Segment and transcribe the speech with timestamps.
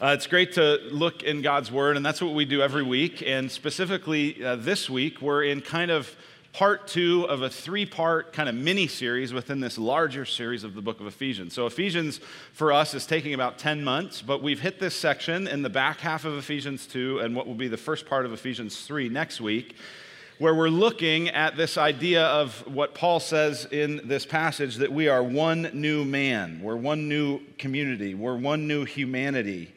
[0.00, 3.20] Uh, it's great to look in God's Word, and that's what we do every week.
[3.26, 6.14] And specifically uh, this week, we're in kind of
[6.52, 10.74] part two of a three part kind of mini series within this larger series of
[10.74, 11.52] the book of Ephesians.
[11.52, 12.20] So, Ephesians
[12.52, 15.98] for us is taking about 10 months, but we've hit this section in the back
[15.98, 19.40] half of Ephesians 2 and what will be the first part of Ephesians 3 next
[19.40, 19.74] week
[20.38, 25.08] where we're looking at this idea of what Paul says in this passage that we
[25.08, 29.74] are one new man, we're one new community, we're one new humanity.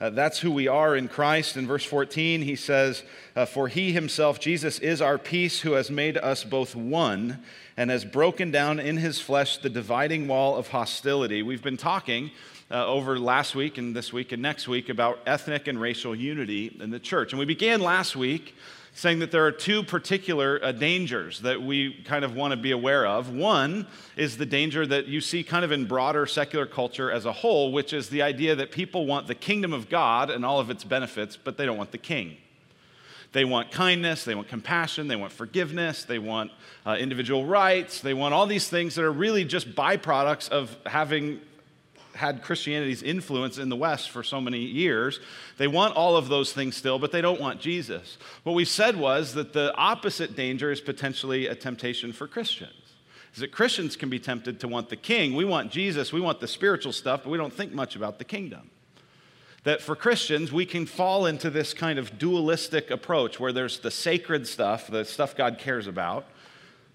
[0.00, 1.58] Uh, that's who we are in Christ.
[1.58, 3.02] In verse 14, he says,
[3.36, 7.42] uh, For he himself, Jesus, is our peace, who has made us both one
[7.76, 11.42] and has broken down in his flesh the dividing wall of hostility.
[11.42, 12.30] We've been talking
[12.70, 16.74] uh, over last week and this week and next week about ethnic and racial unity
[16.80, 17.32] in the church.
[17.32, 18.54] And we began last week
[19.00, 22.70] saying that there are two particular uh, dangers that we kind of want to be
[22.70, 23.30] aware of.
[23.30, 27.32] One is the danger that you see kind of in broader secular culture as a
[27.32, 30.68] whole, which is the idea that people want the kingdom of God and all of
[30.68, 32.36] its benefits, but they don't want the king.
[33.32, 36.50] They want kindness, they want compassion, they want forgiveness, they want
[36.84, 41.40] uh, individual rights, they want all these things that are really just byproducts of having
[42.20, 45.20] had Christianity's influence in the West for so many years.
[45.56, 48.18] They want all of those things still, but they don't want Jesus.
[48.44, 52.74] What we said was that the opposite danger is potentially a temptation for Christians.
[53.34, 55.34] Is that Christians can be tempted to want the king.
[55.34, 58.24] We want Jesus, we want the spiritual stuff, but we don't think much about the
[58.24, 58.70] kingdom.
[59.64, 63.90] That for Christians, we can fall into this kind of dualistic approach where there's the
[63.90, 66.26] sacred stuff, the stuff God cares about,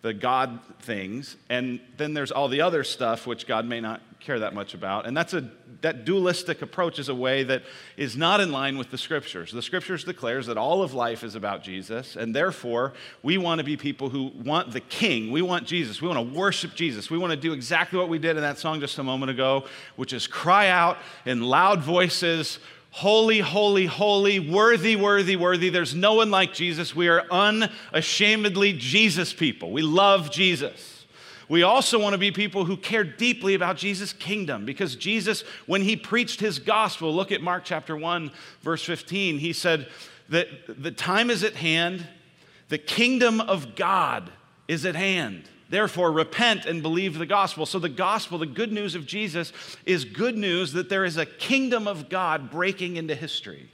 [0.05, 4.37] the God things, and then there's all the other stuff which God may not care
[4.37, 5.07] that much about.
[5.07, 5.49] And that's a
[5.81, 7.63] that dualistic approach is a way that
[7.97, 9.51] is not in line with the scriptures.
[9.51, 13.63] The scriptures declares that all of life is about Jesus, and therefore we want to
[13.63, 15.31] be people who want the king.
[15.31, 16.03] We want Jesus.
[16.03, 17.09] We want to worship Jesus.
[17.09, 19.65] We want to do exactly what we did in that song just a moment ago,
[19.95, 22.59] which is cry out in loud voices,
[22.99, 25.69] Holy, holy, holy, worthy, worthy, worthy.
[25.69, 26.95] There's no one like Jesus.
[26.95, 29.73] We are unashamedly Jesus people.
[29.73, 31.05] We love Jesus.
[31.49, 35.81] We also want to be people who care deeply about Jesus' kingdom because Jesus, when
[35.81, 38.31] he preached his gospel, look at Mark chapter 1,
[38.61, 39.89] verse 15, he said
[40.29, 40.47] that
[40.81, 42.07] the time is at hand,
[42.69, 44.31] the kingdom of God
[44.69, 45.49] is at hand.
[45.69, 47.65] Therefore, repent and believe the gospel.
[47.65, 49.51] So, the gospel, the good news of Jesus,
[49.85, 53.69] is good news that there is a kingdom of God breaking into history.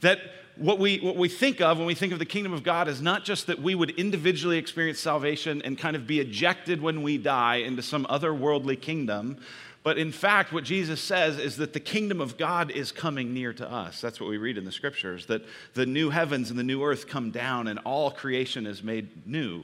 [0.00, 0.18] That
[0.56, 3.00] what we, what we think of when we think of the kingdom of God is
[3.00, 7.18] not just that we would individually experience salvation and kind of be ejected when we
[7.18, 9.38] die into some other worldly kingdom,
[9.86, 13.52] but in fact, what Jesus says is that the kingdom of God is coming near
[13.52, 14.00] to us.
[14.00, 15.42] That's what we read in the scriptures, that
[15.74, 19.62] the new heavens and the new earth come down and all creation is made new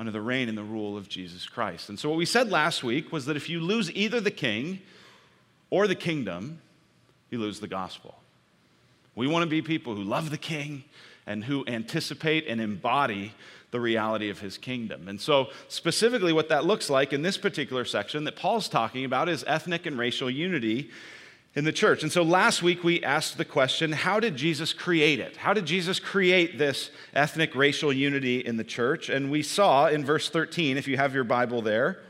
[0.00, 1.90] under the reign and the rule of Jesus Christ.
[1.90, 4.80] And so, what we said last week was that if you lose either the king
[5.68, 6.62] or the kingdom,
[7.28, 8.14] you lose the gospel.
[9.14, 10.84] We want to be people who love the king
[11.26, 13.34] and who anticipate and embody
[13.72, 15.06] the reality of his kingdom.
[15.06, 19.28] And so, specifically, what that looks like in this particular section that Paul's talking about
[19.28, 20.90] is ethnic and racial unity
[21.54, 22.02] in the church.
[22.02, 25.36] And so last week we asked the question how did Jesus create it?
[25.36, 29.08] How did Jesus create this ethnic racial unity in the church?
[29.08, 32.00] And we saw in verse 13, if you have your Bible there,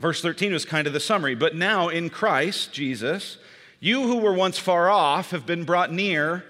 [0.00, 1.34] verse 13 was kind of the summary.
[1.34, 3.38] But now in Christ Jesus,
[3.78, 6.44] you who were once far off have been brought near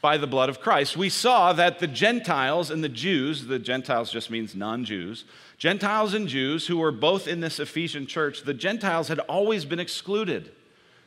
[0.00, 0.96] by the blood of Christ.
[0.96, 5.24] We saw that the Gentiles and the Jews, the Gentiles just means non Jews,
[5.58, 9.78] Gentiles and Jews who were both in this Ephesian church, the Gentiles had always been
[9.78, 10.50] excluded.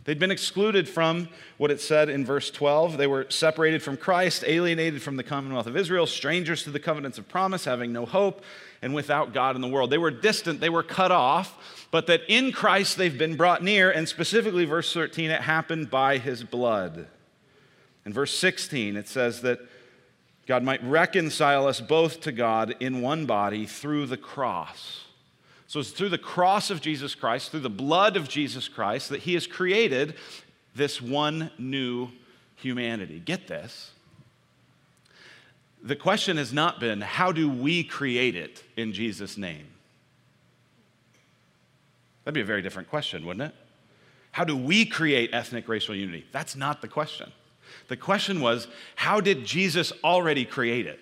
[0.06, 2.98] They'd been excluded from what it said in verse 12.
[2.98, 7.18] They were separated from Christ, alienated from the commonwealth of Israel, strangers to the covenants
[7.18, 8.44] of promise, having no hope,
[8.84, 9.90] and without God in the world.
[9.90, 13.90] They were distant, they were cut off, but that in Christ they've been brought near,
[13.90, 17.08] and specifically, verse 13, it happened by his blood.
[18.06, 19.60] In verse 16, it says that
[20.46, 25.05] God might reconcile us both to God in one body through the cross.
[25.68, 29.22] So it's through the cross of Jesus Christ, through the blood of Jesus Christ, that
[29.22, 30.16] He has created
[30.75, 32.10] this one new
[32.56, 33.22] humanity.
[33.24, 33.92] Get this.
[35.81, 39.68] The question has not been, how do we create it in Jesus' name?
[42.24, 43.56] That'd be a very different question, wouldn't it?
[44.31, 46.25] How do we create ethnic racial unity?
[46.31, 47.31] That's not the question.
[47.88, 51.00] The question was, how did Jesus already create it?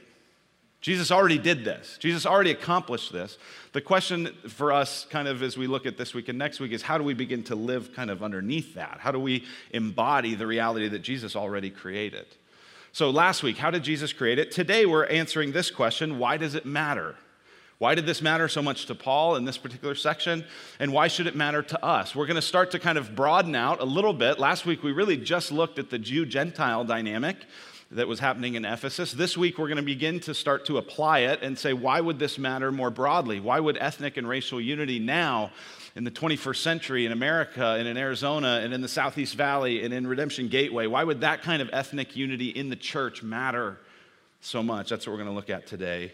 [0.83, 1.97] Jesus already did this.
[1.97, 3.37] Jesus already accomplished this.
[3.71, 6.73] The question for us, kind of as we look at this week and next week,
[6.73, 8.97] is how do we begin to live kind of underneath that?
[8.99, 12.25] How do we embody the reality that Jesus already created?
[12.91, 14.51] So, last week, how did Jesus create it?
[14.51, 17.15] Today, we're answering this question why does it matter?
[17.77, 20.43] Why did this matter so much to Paul in this particular section?
[20.79, 22.13] And why should it matter to us?
[22.13, 24.37] We're going to start to kind of broaden out a little bit.
[24.37, 27.37] Last week, we really just looked at the Jew Gentile dynamic
[27.93, 29.11] that was happening in Ephesus.
[29.11, 32.19] This week, we're going to begin to start to apply it and say, why would
[32.19, 33.39] this matter more broadly?
[33.39, 35.51] Why would ethnic and racial unity now,
[35.95, 39.93] in the 21st century, in America and in Arizona and in the Southeast Valley and
[39.93, 43.77] in Redemption Gateway, why would that kind of ethnic unity in the church matter
[44.41, 44.89] so much?
[44.89, 46.13] That's what we're going to look at today.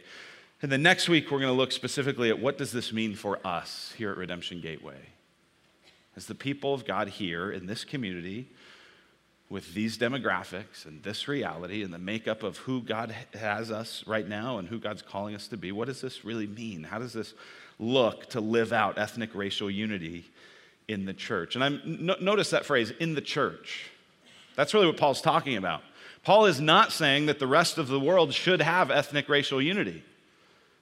[0.61, 3.39] And then next week, we're going to look specifically at what does this mean for
[3.47, 4.99] us here at Redemption Gateway?
[6.17, 8.49] As the people of God here in this community,
[9.49, 14.27] with these demographics and this reality and the makeup of who God has us right
[14.27, 16.83] now and who God's calling us to be, what does this really mean?
[16.83, 17.33] How does this
[17.79, 20.25] look to live out ethnic racial unity
[20.87, 21.55] in the church?
[21.55, 23.89] And no, notice that phrase, in the church.
[24.55, 25.81] That's really what Paul's talking about.
[26.23, 30.03] Paul is not saying that the rest of the world should have ethnic racial unity.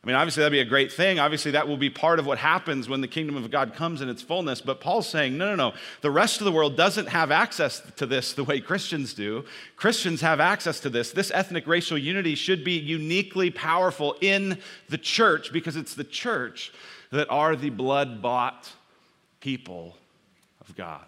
[0.04, 1.20] I mean, obviously, that'd be a great thing.
[1.20, 4.10] Obviously, that will be part of what happens when the kingdom of God comes in
[4.10, 4.62] its fullness.
[4.62, 5.76] But Paul's saying, no, no, no.
[6.02, 9.44] The rest of the world doesn't have access to this the way Christians do.
[9.76, 11.12] Christians have access to this.
[11.12, 16.72] This ethnic racial unity should be uniquely powerful in the church because it's the church
[17.12, 18.72] that are the blood bought
[19.42, 19.98] people
[20.62, 21.06] of God.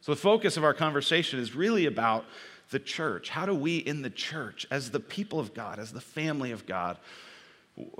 [0.00, 2.24] So, the focus of our conversation is really about
[2.70, 3.28] the church.
[3.28, 6.64] How do we in the church, as the people of God, as the family of
[6.64, 6.96] God,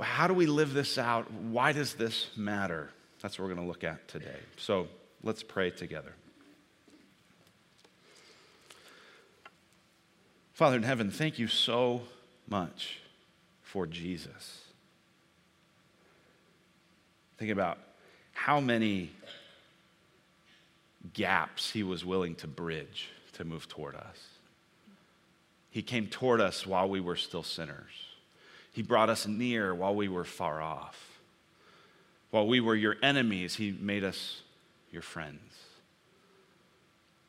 [0.03, 1.31] how do we live this out?
[1.33, 2.91] Why does this matter?
[3.21, 4.39] That's what we're going to look at today.
[4.57, 4.89] So
[5.23, 6.15] let's pray together.
[10.53, 12.03] Father in heaven, thank you so
[12.49, 12.99] much
[13.63, 14.63] for Jesus.
[17.39, 17.79] Think about
[18.33, 19.13] how many
[21.13, 24.19] gaps he was willing to bridge to move toward us.
[25.71, 28.08] He came toward us while we were still sinners.
[28.79, 31.19] He brought us near while we were far off.
[32.31, 34.43] While we were your enemies, He made us
[34.93, 35.41] your friends.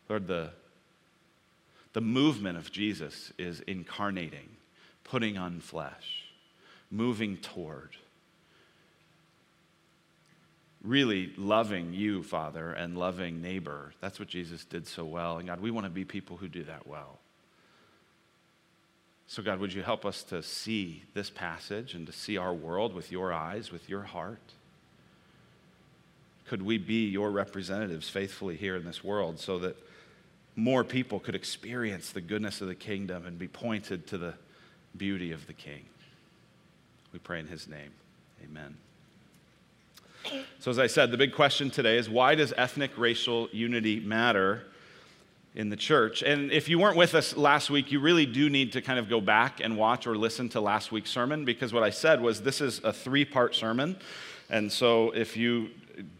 [0.07, 0.51] Lord, the,
[1.93, 4.47] the movement of Jesus is incarnating,
[5.03, 6.25] putting on flesh,
[6.91, 7.95] moving toward,
[10.83, 13.91] really loving you, Father, and loving neighbor.
[14.01, 15.39] That's what Jesus did so well.
[15.39, 17.17] And God, we want to be people who do that well.
[19.29, 22.95] So, God, would you help us to see this passage and to see our world
[22.95, 24.41] with your eyes, with your heart?
[26.47, 29.77] Could we be your representatives faithfully here in this world so that
[30.55, 34.33] more people could experience the goodness of the kingdom and be pointed to the
[34.97, 35.85] beauty of the King?
[37.13, 37.91] We pray in his name.
[38.43, 38.77] Amen.
[40.57, 44.63] So, as I said, the big question today is why does ethnic racial unity matter?
[45.59, 46.23] In the church.
[46.23, 49.09] And if you weren't with us last week, you really do need to kind of
[49.09, 52.41] go back and watch or listen to last week's sermon because what I said was
[52.41, 53.97] this is a three part sermon.
[54.49, 55.71] And so if you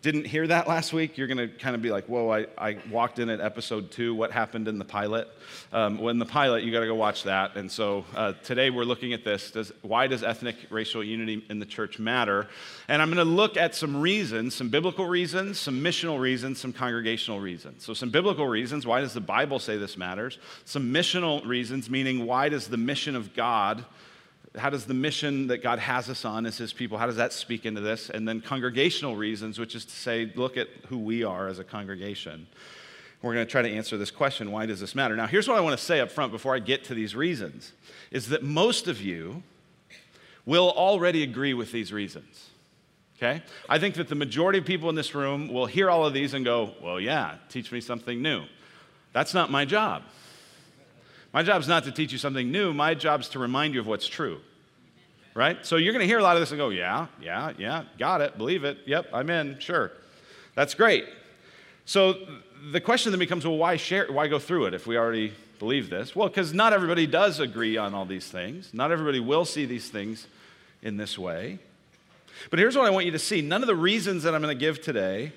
[0.02, 2.78] didn't hear that last week, you're going to kind of be like, whoa, I, I
[2.90, 4.14] walked in at episode two.
[4.14, 5.28] What happened in the pilot?
[5.72, 7.56] Um, when the pilot, you got to go watch that.
[7.56, 9.52] And so uh, today we're looking at this.
[9.52, 12.48] Does, why does ethnic racial unity in the church matter?
[12.88, 16.74] And I'm going to look at some reasons, some biblical reasons, some missional reasons, some
[16.74, 17.84] congregational reasons.
[17.86, 20.38] So, some biblical reasons why does the Bible say this matters?
[20.66, 23.86] Some missional reasons, meaning why does the mission of God
[24.58, 27.34] how does the mission that God has us on as his people, how does that
[27.34, 28.10] speak into this?
[28.10, 31.64] And then congregational reasons, which is to say, look at who we are as a
[31.64, 32.48] congregation.
[33.22, 35.16] We're going to try to answer this question why does this matter?
[35.16, 37.74] Now, here's what I want to say up front before I get to these reasons
[38.12, 39.44] is that most of you
[40.46, 42.50] will already agree with these reasons.
[43.18, 43.44] Okay?
[43.68, 46.34] I think that the majority of people in this room will hear all of these
[46.34, 48.46] and go, well, yeah, teach me something new.
[49.12, 50.04] That's not my job.
[51.34, 52.74] My job is not to teach you something new.
[52.74, 54.40] My job is to remind you of what's true.
[55.36, 55.64] Right?
[55.66, 58.20] So you're going to hear a lot of this and go, yeah, yeah, yeah, got
[58.20, 58.80] it, believe it.
[58.86, 59.92] Yep, I'm in, sure.
[60.56, 61.06] That's great.
[61.86, 62.16] So
[62.72, 64.12] the question then becomes, well, why share?
[64.12, 66.16] Why go through it if we already believe this?
[66.16, 68.74] Well, because not everybody does agree on all these things.
[68.74, 70.28] Not everybody will see these things
[70.82, 71.60] in this way.
[72.50, 74.56] But here's what I want you to see: none of the reasons that I'm going
[74.56, 75.32] to give today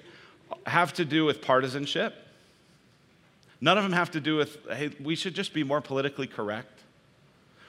[0.67, 2.15] have to do with partisanship.
[3.63, 6.81] None of them have to do with, hey, we should just be more politically correct.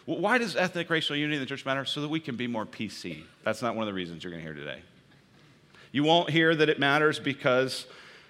[0.05, 1.85] why does ethnic racial unity in the church matter?
[1.85, 3.21] So that we can be more PC.
[3.43, 4.81] That's not one of the reasons you're going to hear today.
[5.91, 7.85] You won't hear that it matters because,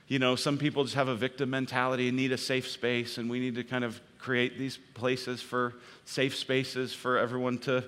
[0.10, 3.29] you know, some people just have a victim mentality and need a safe space, and
[3.29, 7.86] we need to kind of create these places for safe spaces for everyone to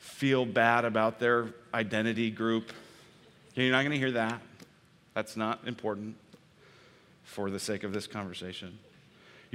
[0.00, 2.72] feel bad about their identity group.
[3.54, 4.40] You're not going to hear that.
[5.14, 6.16] That's not important
[7.22, 8.76] for the sake of this conversation.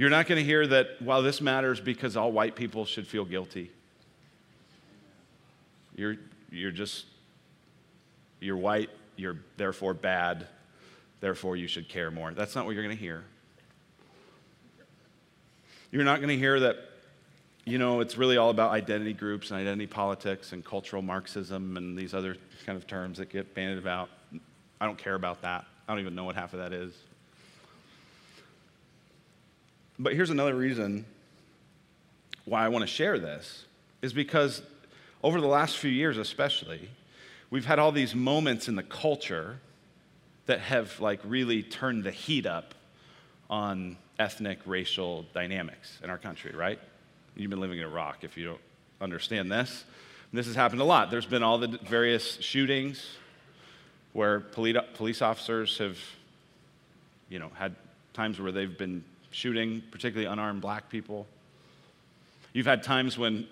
[0.00, 3.26] You're not going to hear that, while this matters because all white people should feel
[3.26, 3.70] guilty.
[5.94, 6.16] You're,
[6.50, 7.04] you're just
[8.40, 10.46] you're white, you're therefore bad,
[11.20, 12.32] therefore you should care more.
[12.32, 13.24] That's not what you're going to hear.
[15.90, 16.78] You're not going to hear that,
[17.66, 21.94] you know, it's really all about identity groups and identity politics and cultural Marxism and
[21.94, 24.08] these other kind of terms that get bandied about.
[24.80, 25.66] I don't care about that.
[25.86, 26.94] I don't even know what half of that is.
[30.02, 31.04] But here's another reason
[32.46, 33.66] why I want to share this
[34.00, 34.62] is because
[35.22, 36.88] over the last few years, especially,
[37.50, 39.60] we've had all these moments in the culture
[40.46, 42.72] that have like really turned the heat up
[43.50, 46.78] on ethnic racial dynamics in our country, right?
[47.36, 48.60] You've been living in Iraq if you don't
[49.02, 49.84] understand this.
[50.30, 51.10] And this has happened a lot.
[51.10, 53.06] There's been all the various shootings
[54.14, 55.98] where police officers have,
[57.28, 57.76] you know, had
[58.14, 61.26] times where they've been shooting particularly unarmed black people.
[62.52, 63.46] You've had times when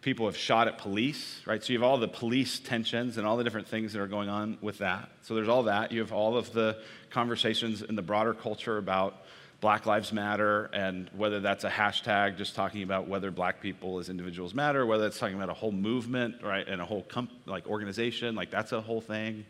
[0.00, 1.62] people have shot at police, right?
[1.62, 4.28] So you have all the police tensions and all the different things that are going
[4.28, 5.10] on with that.
[5.22, 5.92] So there's all that.
[5.92, 6.78] You have all of the
[7.10, 9.16] conversations in the broader culture about
[9.60, 14.08] Black Lives Matter and whether that's a hashtag just talking about whether black people as
[14.08, 17.66] individuals matter, whether it's talking about a whole movement, right, and a whole comp- like
[17.66, 19.44] organization, like that's a whole thing.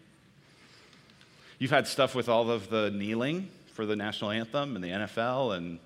[1.59, 5.55] You've had stuff with all of the kneeling for the national anthem and the NFL
[5.55, 5.79] and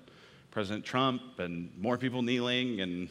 [0.49, 3.09] President Trump and more people kneeling and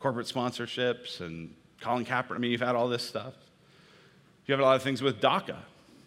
[0.00, 2.36] corporate sponsorships and Colin Kaepernick.
[2.36, 3.34] I mean, you've had all this stuff.
[4.46, 5.58] You have a lot of things with DACA,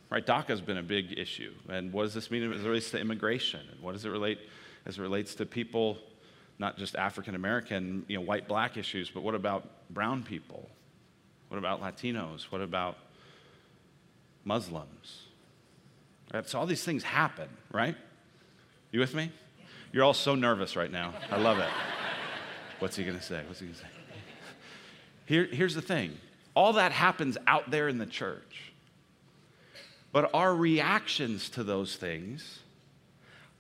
[0.10, 0.26] right?
[0.26, 1.54] DACA has been a big issue.
[1.70, 3.62] And what does this mean as it relates to immigration?
[3.72, 4.40] And what does it relate
[4.88, 6.00] as it relates to people,
[6.58, 10.68] not just African American, you know, white, black issues, but what about brown people?
[11.50, 12.44] What about Latinos?
[12.46, 12.98] What about
[14.46, 15.29] Muslims?
[16.46, 17.96] So all these things happen, right?
[18.92, 19.32] You with me?
[19.92, 21.14] You're all so nervous right now.
[21.32, 21.70] I love it.
[22.80, 23.44] What's he going to say?
[23.48, 23.88] What's he going to say?
[25.26, 26.18] Here, here's the thing
[26.56, 28.74] all that happens out there in the church.
[30.12, 32.60] But our reactions to those things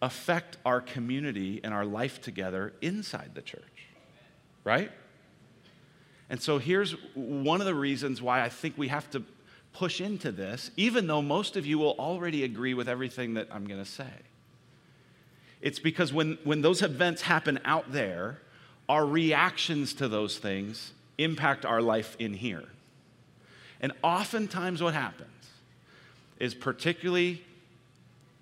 [0.01, 3.87] affect our community and our life together inside the church,
[4.63, 4.91] right?
[6.29, 9.23] And so here's one of the reasons why I think we have to
[9.73, 13.65] push into this, even though most of you will already agree with everything that I'm
[13.65, 14.11] going to say.
[15.61, 18.39] It's because when, when those events happen out there,
[18.87, 22.63] our reactions to those things impact our life in here.
[23.81, 25.29] And oftentimes, what happens
[26.39, 27.43] is particularly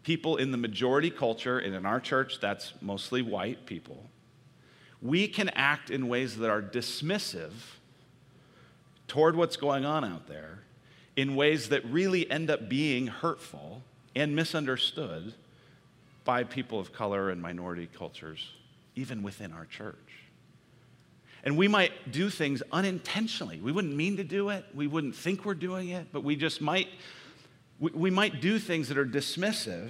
[0.03, 4.05] people in the majority culture, and in our church, that's mostly white people,
[5.01, 7.51] we can act in ways that are dismissive
[9.07, 10.59] toward what's going on out there
[11.17, 13.81] in ways that really end up being hurtful
[14.15, 15.33] and misunderstood
[16.23, 18.51] by people of color and minority cultures,
[18.95, 19.95] even within our church.
[21.43, 23.59] And we might do things unintentionally.
[23.59, 26.61] We wouldn't mean to do it, we wouldn't think we're doing it, but we just
[26.61, 26.87] might,
[27.79, 29.89] we, we might do things that are dismissive.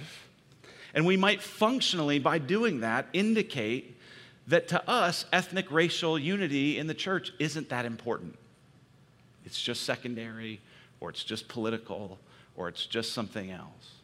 [0.94, 3.98] And we might functionally, by doing that, indicate
[4.46, 8.38] that to us, ethnic racial unity in the church isn't that important.
[9.44, 10.60] It's just secondary,
[11.00, 12.18] or it's just political,
[12.56, 13.98] or it's just something else.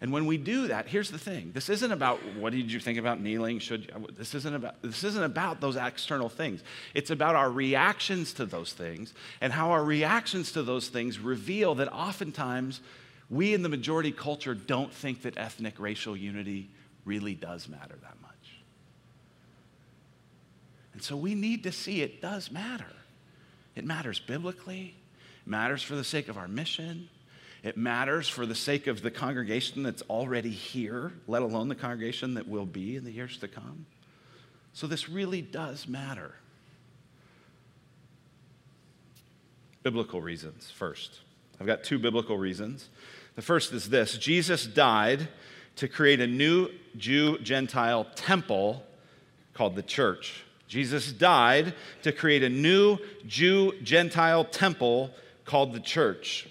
[0.00, 1.52] And when we do that, here's the thing.
[1.54, 3.58] This isn't about what did you think about kneeling?
[3.58, 6.62] Should you, this isn't about this isn't about those external things.
[6.92, 11.74] It's about our reactions to those things and how our reactions to those things reveal
[11.76, 12.80] that oftentimes
[13.30, 16.68] we in the majority culture don't think that ethnic racial unity
[17.06, 18.32] really does matter that much.
[20.92, 22.92] And so we need to see it does matter.
[23.74, 24.94] It matters biblically,
[25.46, 27.08] matters for the sake of our mission,
[27.62, 32.34] it matters for the sake of the congregation that's already here, let alone the congregation
[32.34, 33.86] that will be in the years to come.
[34.72, 36.34] So this really does matter.
[39.82, 41.20] Biblical reasons first.
[41.60, 42.88] I've got two biblical reasons.
[43.36, 45.28] The first is this Jesus died
[45.76, 48.82] to create a new Jew Gentile temple
[49.54, 50.44] called the church.
[50.68, 55.10] Jesus died to create a new Jew Gentile temple
[55.46, 56.48] called the church.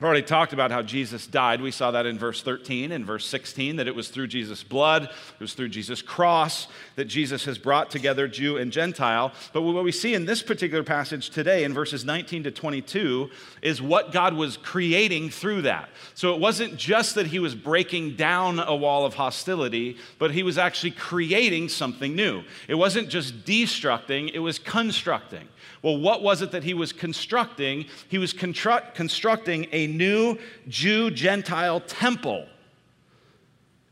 [0.00, 1.60] I've already talked about how Jesus died.
[1.60, 5.02] We saw that in verse 13 and verse 16, that it was through Jesus' blood,
[5.02, 9.30] it was through Jesus' cross that Jesus has brought together Jew and Gentile.
[9.52, 13.28] But what we see in this particular passage today, in verses 19 to 22,
[13.60, 15.90] is what God was creating through that.
[16.14, 20.42] So it wasn't just that he was breaking down a wall of hostility, but he
[20.42, 22.42] was actually creating something new.
[22.68, 25.46] It wasn't just destructing, it was constructing.
[25.82, 27.86] Well, what was it that he was constructing?
[28.08, 32.46] He was constru- constructing a new Jew Gentile temple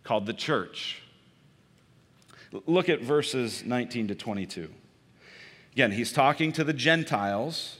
[0.04, 1.02] called the church.
[2.66, 4.70] Look at verses 19 to 22.
[5.72, 7.76] Again, he's talking to the Gentiles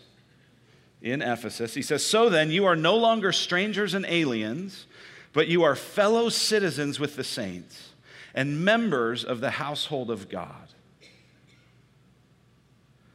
[1.01, 1.75] in Ephesus.
[1.75, 4.87] He says, So then, you are no longer strangers and aliens,
[5.33, 7.91] but you are fellow citizens with the saints
[8.35, 10.69] and members of the household of God.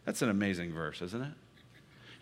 [0.05, 1.33] That's an amazing verse, isn't it?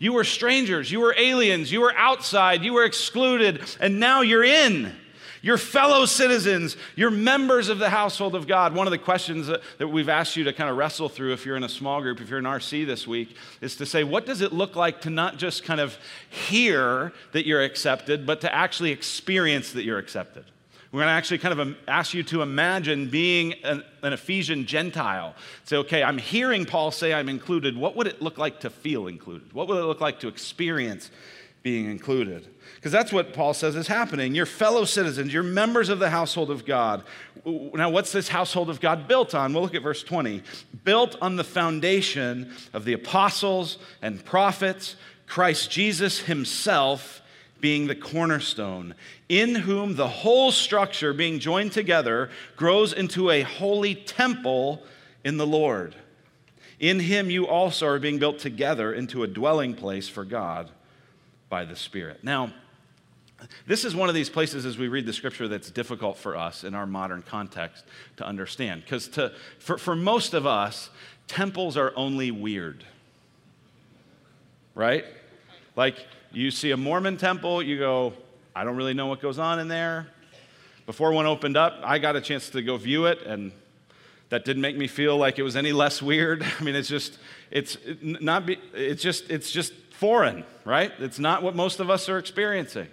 [0.02, 4.42] You were strangers, you were aliens, you were outside, you were excluded, and now you're
[4.42, 4.96] in.
[5.42, 8.74] You're fellow citizens, you're members of the household of God.
[8.74, 11.46] One of the questions that, that we've asked you to kind of wrestle through if
[11.46, 14.26] you're in a small group, if you're in RC this week, is to say, what
[14.26, 15.96] does it look like to not just kind of
[16.28, 20.46] hear that you're accepted, but to actually experience that you're accepted?
[20.92, 25.34] We're going to actually kind of ask you to imagine being an, an, Ephesian Gentile.
[25.64, 27.78] Say, okay, I'm hearing Paul say I'm included.
[27.78, 29.54] What would it look like to feel included?
[29.54, 31.10] What would it look like to experience
[31.62, 32.46] being included?
[32.74, 34.34] Because that's what Paul says is happening.
[34.34, 37.04] You're fellow citizens, you're members of the household of God.
[37.46, 39.54] Now, what's this household of God built on?
[39.54, 40.42] We'll look at verse 20.
[40.84, 44.96] Built on the foundation of the apostles and prophets,
[45.26, 47.21] Christ Jesus himself
[47.62, 48.94] being the cornerstone,
[49.30, 54.82] in whom the whole structure, being joined together, grows into a holy temple
[55.24, 55.94] in the Lord.
[56.80, 60.70] In him you also are being built together into a dwelling place for God
[61.48, 62.24] by the Spirit.
[62.24, 62.52] Now,
[63.66, 66.64] this is one of these places as we read the scripture that's difficult for us
[66.64, 67.84] in our modern context
[68.16, 68.82] to understand.
[68.82, 69.08] Because
[69.60, 70.90] for, for most of us,
[71.28, 72.84] temples are only weird.
[74.74, 75.04] Right?
[75.76, 75.96] Like,
[76.32, 78.14] you see a Mormon temple, you go,
[78.54, 80.08] I don't really know what goes on in there.
[80.86, 83.52] Before one opened up, I got a chance to go view it, and
[84.30, 86.42] that didn't make me feel like it was any less weird.
[86.60, 87.18] I mean, it's just,
[87.50, 90.92] it's not, be, it's just, it's just foreign, right?
[90.98, 92.88] It's not what most of us are experiencing.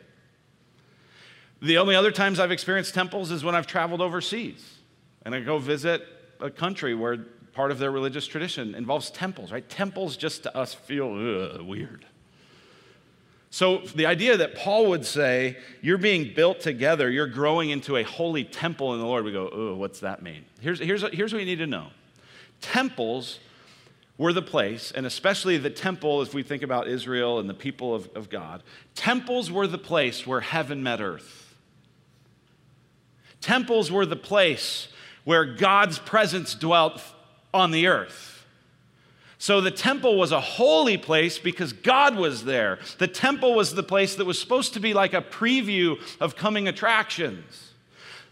[1.61, 4.77] The only other times I've experienced temples is when I've traveled overseas
[5.23, 6.05] and I go visit
[6.39, 7.17] a country where
[7.53, 9.67] part of their religious tradition involves temples, right?
[9.67, 12.05] Temples just to us feel ugh, weird.
[13.51, 18.03] So, the idea that Paul would say, you're being built together, you're growing into a
[18.03, 20.45] holy temple in the Lord, we go, oh, what's that mean?
[20.61, 21.87] Here's, here's, here's what you need to know
[22.61, 23.39] temples
[24.19, 27.95] were the place, and especially the temple, if we think about Israel and the people
[27.95, 28.61] of, of God,
[28.93, 31.55] temples were the place where heaven met earth.
[33.39, 34.89] Temples were the place
[35.23, 37.01] where God's presence dwelt
[37.53, 38.38] on the earth.
[39.41, 42.77] So the temple was a holy place because God was there.
[42.97, 46.67] The temple was the place that was supposed to be like a preview of coming
[46.67, 47.71] attractions.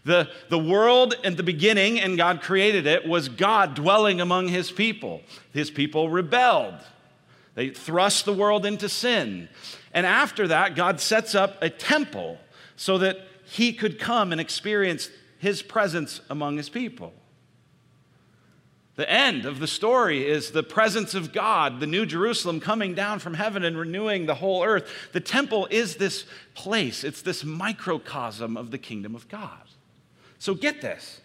[0.04, 4.70] The, the world at the beginning, and God created it, was God dwelling among his
[4.70, 5.22] people.
[5.52, 6.74] His people rebelled,
[7.54, 9.48] they thrust the world into sin.
[9.94, 12.38] And after that, God sets up a temple
[12.76, 17.14] so that he could come and experience his presence among his people.
[18.98, 23.20] The end of the story is the presence of God, the New Jerusalem coming down
[23.20, 24.90] from heaven and renewing the whole earth.
[25.12, 29.62] The temple is this place, it's this microcosm of the kingdom of God.
[30.40, 31.20] So get this.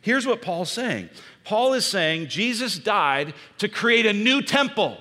[0.00, 1.10] Here's what Paul's saying
[1.44, 4.96] Paul is saying Jesus died to create a new temple,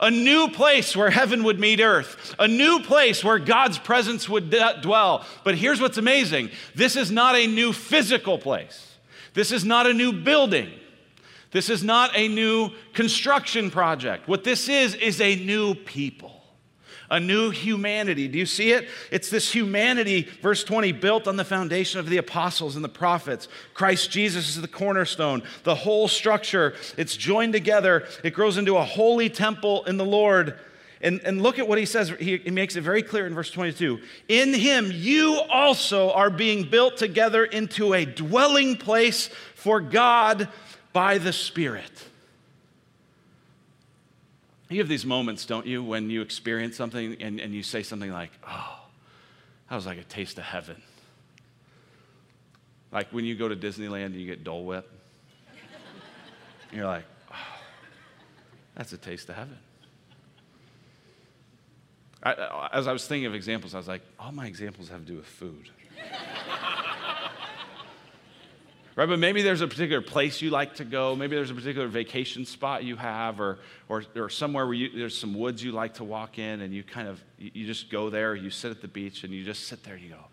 [0.00, 4.50] a new place where heaven would meet earth, a new place where God's presence would
[4.50, 5.24] d- dwell.
[5.44, 8.96] But here's what's amazing this is not a new physical place,
[9.34, 10.72] this is not a new building.
[11.54, 14.26] This is not a new construction project.
[14.26, 16.42] What this is, is a new people,
[17.08, 18.26] a new humanity.
[18.26, 18.88] Do you see it?
[19.12, 23.46] It's this humanity, verse 20, built on the foundation of the apostles and the prophets.
[23.72, 25.44] Christ Jesus is the cornerstone.
[25.62, 28.08] The whole structure, it's joined together.
[28.24, 30.58] It grows into a holy temple in the Lord.
[31.00, 32.08] And, and look at what he says.
[32.18, 34.00] He, he makes it very clear in verse 22.
[34.26, 40.48] In him, you also are being built together into a dwelling place for God
[40.94, 42.06] by the Spirit.
[44.70, 48.10] You have these moments, don't you, when you experience something and, and you say something
[48.10, 48.78] like, oh,
[49.68, 50.80] that was like a taste of heaven.
[52.90, 54.90] Like when you go to Disneyland and you get Dole Whip.
[56.72, 57.58] You're like, oh,
[58.76, 59.58] that's a taste of heaven.
[62.22, 65.06] I, as I was thinking of examples, I was like, all my examples have to
[65.06, 65.68] do with food.
[68.96, 69.08] right?
[69.08, 71.16] But maybe there's a particular place you like to go.
[71.16, 75.16] Maybe there's a particular vacation spot you have, or, or, or somewhere where you, there's
[75.16, 78.34] some woods you like to walk in, and you kind of, you just go there,
[78.34, 80.24] you sit at the beach, and you just sit there and you go,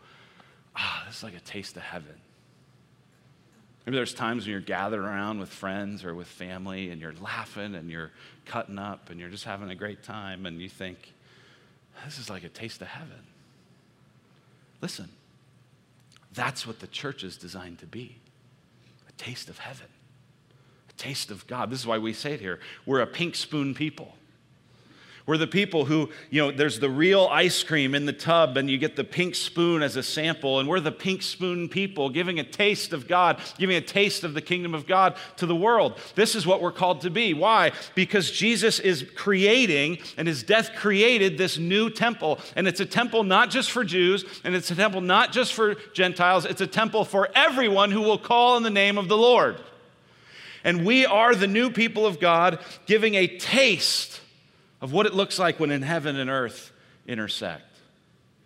[0.76, 2.16] ah, this is like a taste of heaven.
[3.86, 7.74] Maybe there's times when you're gathered around with friends or with family, and you're laughing
[7.74, 8.12] and you're
[8.46, 11.14] cutting up and you're just having a great time, and you think,
[12.06, 13.24] this is like a taste of heaven.
[14.82, 15.10] Listen,
[16.34, 18.18] that's what the church is designed to be
[19.22, 19.88] taste of heaven,
[20.90, 21.70] a taste of God.
[21.70, 22.60] This is why we say it here.
[22.88, 24.16] We're a pink spoon people.
[25.28, 28.70] We're the people who, you know, there's the real ice cream in the tub and
[28.70, 30.60] you get the pink spoon as a sample.
[30.60, 34.34] And we're the pink spoon people giving a taste of God, giving a taste of
[34.34, 36.00] the kingdom of God to the world.
[36.16, 37.34] This is what we're called to be.
[37.34, 37.72] Why?
[37.94, 42.40] Because Jesus is creating and his death created this new temple.
[42.56, 45.76] And it's a temple not just for Jews and it's a temple not just for
[45.94, 49.62] Gentiles, it's a temple for everyone who will call in the name of the Lord.
[50.64, 54.22] And we are the new people of God giving a taste
[54.82, 56.72] of what it looks like when in heaven and earth
[57.08, 57.64] intersect.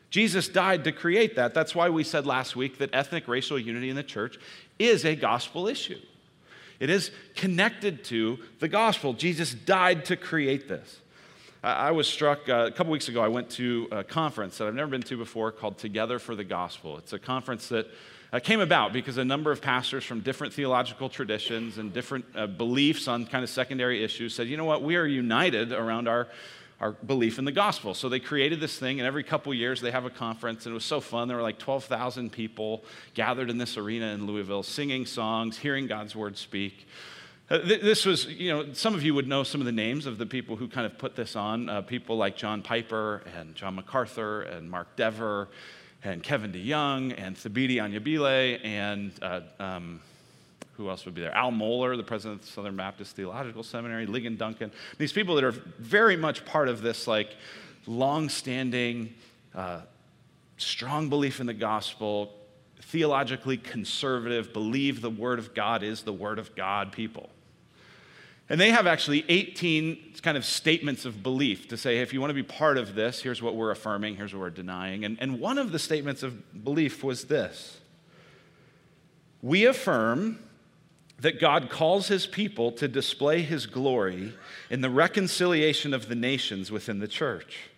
[0.09, 1.53] Jesus died to create that.
[1.53, 4.37] That's why we said last week that ethnic racial unity in the church
[4.77, 5.99] is a gospel issue.
[6.79, 9.13] It is connected to the gospel.
[9.13, 10.99] Jesus died to create this.
[11.65, 13.23] I was struck uh, a couple weeks ago.
[13.23, 16.43] I went to a conference that I've never been to before called Together for the
[16.43, 16.99] Gospel.
[16.99, 17.87] It's a conference that
[18.31, 22.45] uh, came about because a number of pastors from different theological traditions and different uh,
[22.45, 26.27] beliefs on kind of secondary issues said, you know what, we are united around our,
[26.79, 27.95] our belief in the gospel.
[27.95, 30.75] So they created this thing, and every couple years they have a conference, and it
[30.75, 31.27] was so fun.
[31.27, 32.83] There were like 12,000 people
[33.15, 36.85] gathered in this arena in Louisville, singing songs, hearing God's word speak.
[37.47, 40.07] Uh, th- this was, you know, some of you would know some of the names
[40.07, 41.69] of the people who kind of put this on.
[41.69, 45.49] Uh, people like John Piper and John MacArthur and Mark Dever
[46.03, 50.01] and Kevin DeYoung and Thabiti Anyabwile and uh, um,
[50.73, 51.35] who else would be there?
[51.35, 54.71] Al Mohler, the president of the Southern Baptist Theological Seminary, Ligon Duncan.
[54.97, 57.35] These people that are very much part of this like
[57.85, 59.13] long-standing,
[59.53, 59.81] uh,
[60.57, 62.33] strong belief in the gospel,
[62.81, 67.29] theologically conservative, believe the word of God is the word of God people.
[68.49, 72.31] And they have actually 18 kind of statements of belief to say, if you want
[72.31, 75.05] to be part of this, here's what we're affirming, here's what we're denying.
[75.05, 77.79] And, and one of the statements of belief was this
[79.41, 80.39] We affirm
[81.19, 84.33] that God calls his people to display his glory
[84.69, 87.69] in the reconciliation of the nations within the church.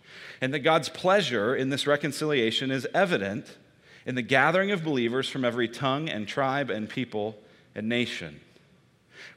[0.42, 3.58] And that God's pleasure in this reconciliation is evident
[4.06, 7.38] in the gathering of believers from every tongue and tribe and people
[7.76, 8.40] and nation.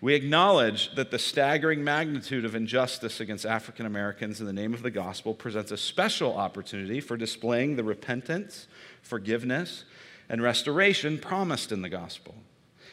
[0.01, 4.83] We acknowledge that the staggering magnitude of injustice against African Americans in the name of
[4.83, 8.66] the gospel presents a special opportunity for displaying the repentance,
[9.03, 9.85] forgiveness,
[10.29, 12.35] and restoration promised in the gospel.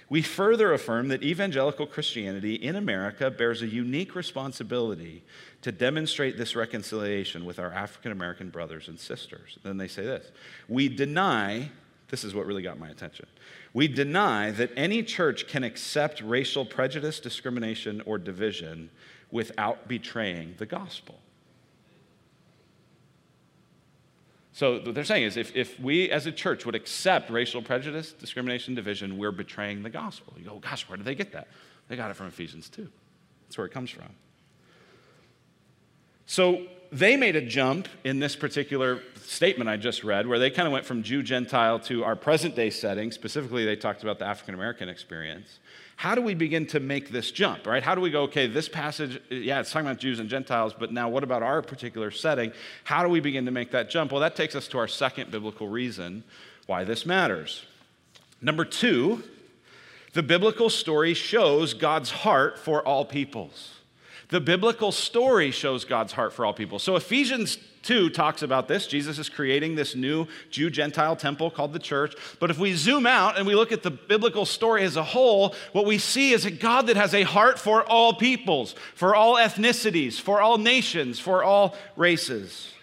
[0.10, 5.23] We further affirm that evangelical Christianity in America bears a unique responsibility
[5.62, 9.58] to demonstrate this reconciliation with our African American brothers and sisters.
[9.63, 10.32] Then they say this
[10.69, 11.69] We deny,
[12.10, 13.28] this is what really got my attention.
[13.78, 18.90] We deny that any church can accept racial prejudice, discrimination, or division
[19.30, 21.20] without betraying the gospel.
[24.52, 28.13] So, what they're saying is if, if we as a church would accept racial prejudice,
[28.13, 30.34] discrimination, division, we're betraying the gospel.
[30.40, 31.48] You go, oh, gosh, where did they get that?
[31.88, 32.90] They got it from Ephesians 2.
[33.46, 34.10] That's where it comes from.
[36.26, 40.67] So, they made a jump in this particular statement I just read, where they kind
[40.67, 43.12] of went from Jew Gentile to our present day setting.
[43.12, 45.60] Specifically, they talked about the African American experience.
[45.97, 47.82] How do we begin to make this jump, right?
[47.82, 50.93] How do we go, okay, this passage, yeah, it's talking about Jews and Gentiles, but
[50.93, 52.52] now what about our particular setting?
[52.84, 54.12] How do we begin to make that jump?
[54.12, 56.23] Well, that takes us to our second biblical reason
[56.67, 57.65] why this matters.
[58.41, 59.23] Number two,
[60.13, 63.73] the biblical story shows God's heart for all peoples.
[64.30, 66.80] The biblical story shows God's heart for all people.
[66.80, 68.86] So Ephesians 2 talks about this.
[68.86, 72.13] Jesus is creating this new Jew Gentile temple called the church.
[72.42, 75.56] But if we zoom out and we look at the biblical story as a whole,
[75.72, 79.36] what we see is a God that has a heart for all peoples, for all
[79.36, 82.74] ethnicities, for all nations, for all races.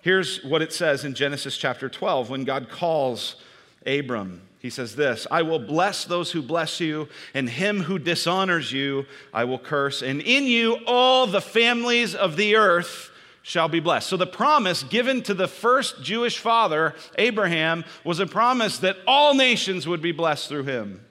[0.00, 3.36] Here's what it says in Genesis chapter 12 when God calls
[3.84, 8.72] Abram he says this I will bless those who bless you, and him who dishonors
[8.72, 13.10] you I will curse, and in you all the families of the earth
[13.42, 14.08] shall be blessed.
[14.08, 19.34] So the promise given to the first Jewish father, Abraham, was a promise that all
[19.34, 21.04] nations would be blessed through him.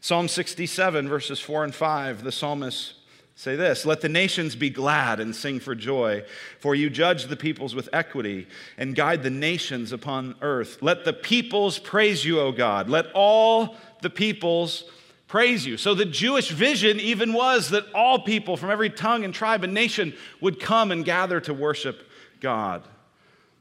[0.00, 2.94] Psalm 67, verses 4 and 5, the psalmist
[3.38, 6.24] Say this Let the nations be glad and sing for joy,
[6.58, 10.78] for you judge the peoples with equity and guide the nations upon earth.
[10.80, 12.88] Let the peoples praise you, O God.
[12.88, 14.84] Let all the peoples
[15.28, 15.76] praise you.
[15.76, 19.74] So the Jewish vision even was that all people from every tongue and tribe and
[19.74, 22.08] nation would come and gather to worship
[22.40, 22.84] God.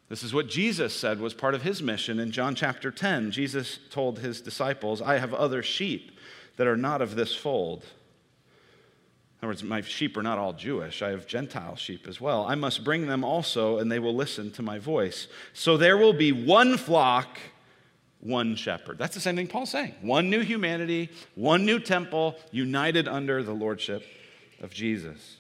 [0.08, 3.32] This is what Jesus said was part of his mission in John chapter 10.
[3.32, 6.12] Jesus told his disciples, I have other sheep
[6.56, 7.84] that are not of this fold
[9.42, 11.02] other words, my sheep are not all Jewish.
[11.02, 12.46] I have Gentile sheep as well.
[12.46, 15.28] I must bring them also, and they will listen to my voice.
[15.54, 17.38] So there will be one flock,
[18.22, 18.98] one shepherd.
[18.98, 19.94] That's the same thing Paul's saying.
[20.02, 24.04] One new humanity, one new temple, united under the lordship
[24.62, 25.38] of Jesus.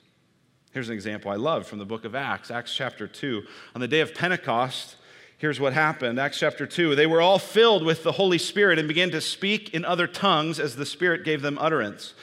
[0.72, 3.44] Here's an example I love from the book of Acts, Acts chapter 2.
[3.76, 4.98] On the day of Pentecost,
[5.38, 6.96] here's what happened Acts chapter 2.
[6.96, 10.60] They were all filled with the Holy Spirit and began to speak in other tongues
[10.60, 12.14] as the Spirit gave them utterance.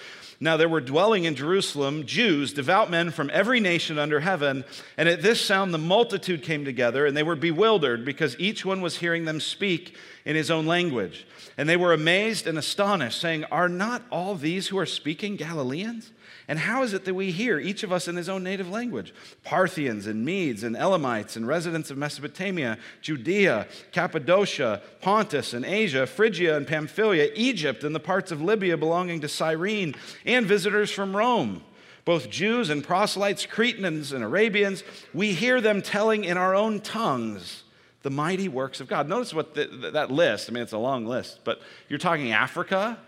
[0.42, 4.64] Now there were dwelling in Jerusalem Jews, devout men from every nation under heaven.
[4.96, 8.80] And at this sound, the multitude came together, and they were bewildered because each one
[8.80, 11.28] was hearing them speak in his own language.
[11.56, 16.10] And they were amazed and astonished, saying, Are not all these who are speaking Galileans?
[16.52, 19.14] And how is it that we hear, each of us in his own native language?
[19.42, 26.54] Parthians and Medes and Elamites and residents of Mesopotamia, Judea, Cappadocia, Pontus and Asia, Phrygia
[26.54, 29.94] and Pamphylia, Egypt and the parts of Libya belonging to Cyrene,
[30.26, 31.64] and visitors from Rome.
[32.04, 34.84] Both Jews and proselytes, Cretans and Arabians,
[35.14, 37.62] we hear them telling in our own tongues
[38.02, 39.08] the mighty works of God.
[39.08, 42.98] Notice what the, that list, I mean, it's a long list, but you're talking Africa,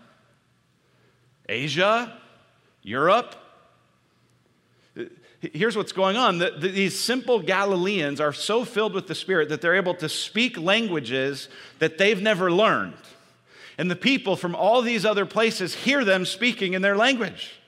[1.47, 2.19] Asia,
[2.85, 3.35] Europe.
[5.41, 9.49] Here's what's going on the, the, these simple Galileans are so filled with the Spirit
[9.49, 12.93] that they're able to speak languages that they've never learned.
[13.77, 17.59] And the people from all these other places hear them speaking in their language.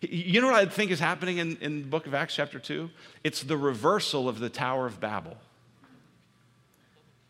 [0.00, 2.90] You know what I think is happening in, in the book of Acts, chapter 2?
[3.24, 5.36] It's the reversal of the Tower of Babel.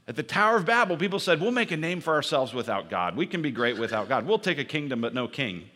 [0.06, 3.14] At the Tower of Babel, people said, We'll make a name for ourselves without God.
[3.14, 4.26] We can be great without God.
[4.26, 5.68] We'll take a kingdom, but no king.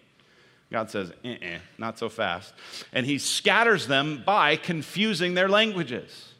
[0.73, 2.55] God says, eh, not so fast.
[2.93, 6.33] And he scatters them by confusing their languages.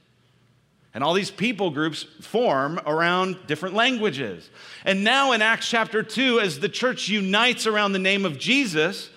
[0.95, 4.49] And all these people groups form around different languages.
[4.85, 9.11] And now in Acts chapter 2, as the church unites around the name of Jesus,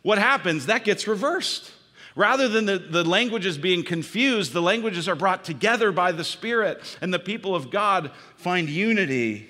[0.00, 0.66] what happens?
[0.66, 1.70] That gets reversed.
[2.16, 6.98] Rather than the, the languages being confused, the languages are brought together by the Spirit,
[7.00, 9.48] and the people of God find unity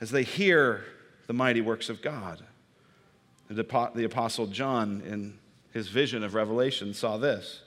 [0.00, 0.84] as they hear
[1.26, 2.42] the mighty works of God.
[3.50, 5.38] The Apostle John, in
[5.72, 7.62] his vision of Revelation, saw this.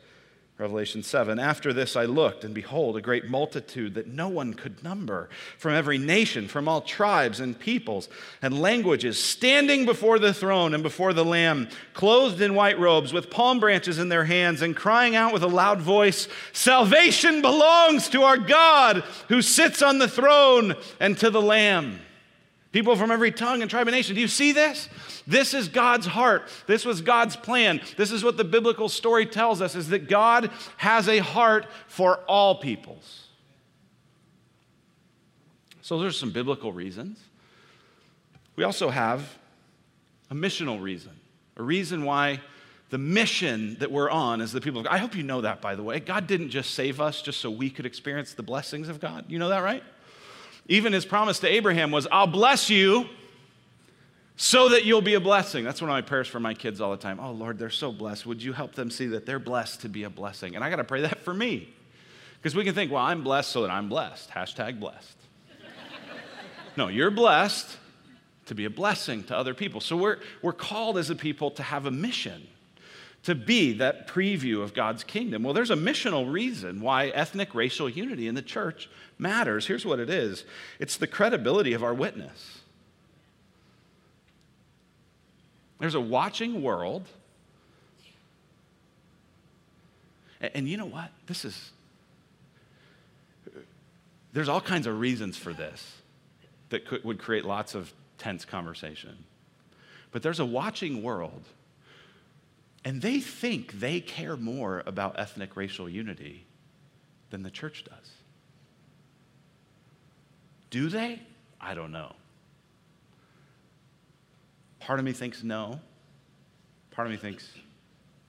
[0.58, 4.82] Revelation 7 After this I looked, and behold, a great multitude that no one could
[4.82, 8.08] number, from every nation, from all tribes and peoples
[8.42, 13.30] and languages, standing before the throne and before the Lamb, clothed in white robes, with
[13.30, 18.22] palm branches in their hands, and crying out with a loud voice Salvation belongs to
[18.22, 22.00] our God who sits on the throne and to the Lamb.
[22.74, 24.16] People from every tongue and tribe and nation.
[24.16, 24.90] Do you see this?
[25.28, 26.50] This is God's heart.
[26.66, 27.80] This was God's plan.
[27.98, 32.18] This is what the biblical story tells us is that God has a heart for
[32.28, 33.28] all peoples.
[35.84, 37.20] So there's some biblical reasons.
[38.56, 39.38] We also have
[40.32, 41.12] a missional reason,
[41.58, 42.42] a reason why
[42.90, 44.94] the mission that we're on as the people of God.
[44.94, 46.00] I hope you know that, by the way.
[46.00, 49.26] God didn't just save us just so we could experience the blessings of God.
[49.28, 49.84] You know that, right?
[50.68, 53.08] Even his promise to Abraham was, I'll bless you
[54.36, 55.64] so that you'll be a blessing.
[55.64, 57.20] That's one of my prayers for my kids all the time.
[57.20, 58.26] Oh, Lord, they're so blessed.
[58.26, 60.56] Would you help them see that they're blessed to be a blessing?
[60.56, 61.74] And I got to pray that for me.
[62.38, 64.30] Because we can think, well, I'm blessed so that I'm blessed.
[64.30, 65.18] Hashtag blessed.
[66.78, 67.78] no, you're blessed
[68.48, 69.80] to be a blessing to other people.
[69.80, 72.46] So we're, we're called as a people to have a mission,
[73.24, 75.44] to be that preview of God's kingdom.
[75.44, 79.66] Well, there's a missional reason why ethnic racial unity in the church matters.
[79.66, 80.46] Here's what it is
[80.80, 82.60] it's the credibility of our witness.
[85.80, 87.08] There's a watching world.
[90.54, 91.10] And you know what?
[91.28, 91.72] This is,
[94.34, 95.98] there's all kinds of reasons for this
[96.70, 99.24] that could, would create lots of tense conversation.
[100.12, 101.44] But there's a watching world,
[102.86, 106.46] and they think they care more about ethnic racial unity
[107.30, 108.12] than the church does.
[110.70, 111.22] Do they?
[111.62, 112.14] I don't know.
[114.80, 115.80] Part of me thinks no.
[116.92, 117.50] Part of me thinks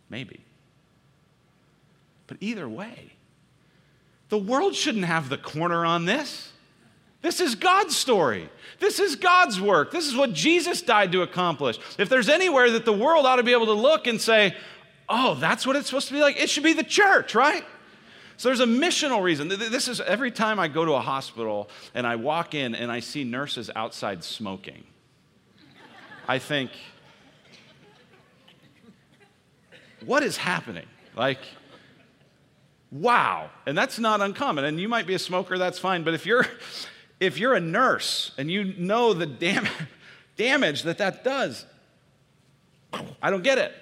[0.08, 0.40] maybe.
[2.26, 3.12] But either way,
[4.28, 6.52] the world shouldn't have the corner on this.
[7.24, 8.50] This is God's story.
[8.80, 9.90] This is God's work.
[9.90, 11.78] This is what Jesus died to accomplish.
[11.96, 14.54] If there's anywhere that the world ought to be able to look and say,
[15.08, 17.64] oh, that's what it's supposed to be like, it should be the church, right?
[18.36, 19.48] So there's a missional reason.
[19.48, 23.00] This is every time I go to a hospital and I walk in and I
[23.00, 24.84] see nurses outside smoking.
[26.28, 26.72] I think,
[30.04, 30.86] what is happening?
[31.16, 31.38] Like,
[32.90, 33.48] wow.
[33.64, 34.66] And that's not uncommon.
[34.66, 36.04] And you might be a smoker, that's fine.
[36.04, 36.46] But if you're,
[37.24, 39.68] if you're a nurse and you know the dam-
[40.36, 41.64] damage that that does,
[43.22, 43.72] I don't get it.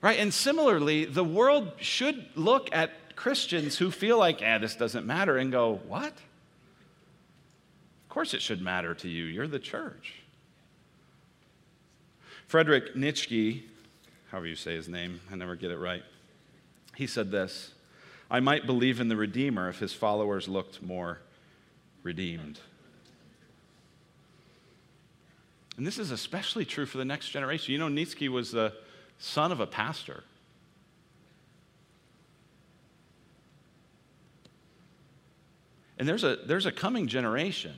[0.00, 0.18] Right?
[0.18, 5.38] And similarly, the world should look at Christians who feel like, eh, this doesn't matter,
[5.38, 6.12] and go, what?
[6.12, 9.24] Of course it should matter to you.
[9.24, 10.14] You're the church.
[12.46, 13.64] Frederick Nietzsche,
[14.30, 16.02] however you say his name, I never get it right.
[16.94, 17.72] He said this
[18.30, 21.20] I might believe in the Redeemer if his followers looked more
[22.04, 22.60] redeemed.
[25.76, 27.72] And this is especially true for the next generation.
[27.72, 28.72] You know, Nietzsche was the
[29.18, 30.22] son of a pastor.
[35.98, 37.74] And there's a, there's a coming generation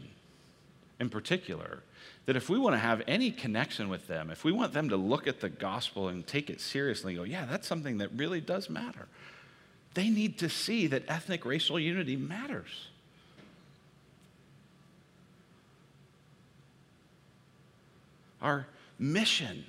[1.00, 1.82] in particular
[2.26, 4.96] that if we want to have any connection with them, if we want them to
[4.96, 8.40] look at the gospel and take it seriously and go, yeah, that's something that really
[8.40, 9.06] does matter,
[9.94, 12.88] they need to see that ethnic racial unity matters.
[18.40, 18.66] Our
[18.98, 19.64] mission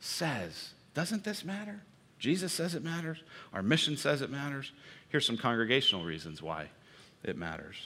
[0.00, 1.82] says, doesn't this matter?
[2.18, 3.22] Jesus says it matters.
[3.52, 4.72] Our mission says it matters.
[5.08, 6.70] Here's some congregational reasons why
[7.22, 7.76] it matters.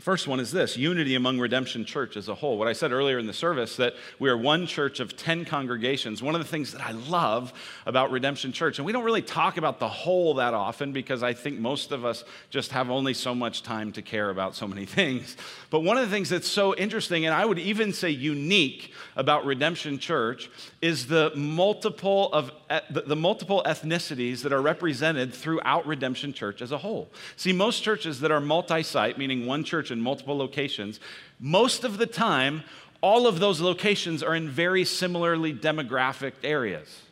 [0.00, 2.56] First one is this unity among Redemption Church as a whole.
[2.56, 6.22] What I said earlier in the service that we are one church of 10 congregations.
[6.22, 7.52] One of the things that I love
[7.84, 11.34] about Redemption Church, and we don't really talk about the whole that often because I
[11.34, 14.86] think most of us just have only so much time to care about so many
[14.86, 15.36] things.
[15.68, 19.44] But one of the things that's so interesting, and I would even say unique about
[19.44, 22.52] Redemption Church, is the multiple of
[22.88, 27.10] the multiple ethnicities that are represented throughout Redemption Church as a whole.
[27.36, 31.00] See, most churches that are multi-site, meaning one church in multiple locations,
[31.38, 32.62] most of the time,
[33.00, 37.02] all of those locations are in very similarly demographic areas.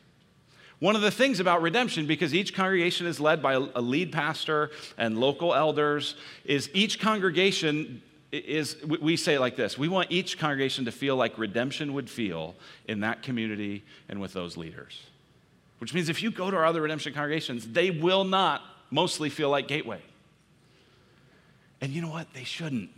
[0.80, 4.70] One of the things about redemption, because each congregation is led by a lead pastor
[4.96, 6.14] and local elders,
[6.44, 11.16] is each congregation is, we say it like this we want each congregation to feel
[11.16, 12.54] like redemption would feel
[12.86, 15.02] in that community and with those leaders.
[15.78, 19.48] Which means if you go to our other redemption congregations, they will not mostly feel
[19.48, 20.00] like Gateway.
[21.80, 22.32] And you know what?
[22.34, 22.90] They shouldn't.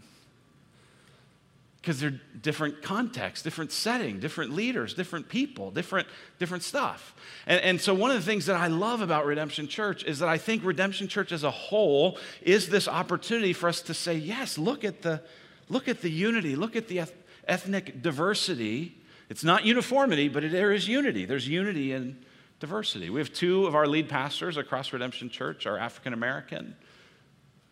[1.80, 6.06] Because they're different contexts, different setting, different leaders, different people, different,
[6.38, 7.14] different stuff.
[7.46, 10.28] And, and so, one of the things that I love about Redemption Church is that
[10.28, 14.58] I think Redemption Church as a whole is this opportunity for us to say, yes,
[14.58, 15.22] look at the,
[15.70, 17.02] look at the unity, look at the
[17.48, 18.98] ethnic diversity.
[19.30, 21.24] It's not uniformity, but there is unity.
[21.24, 22.18] There's unity in
[22.58, 23.08] diversity.
[23.08, 26.76] We have two of our lead pastors across Redemption Church are African American.